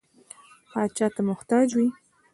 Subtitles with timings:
[0.71, 1.87] پاچا ته محتاج وي.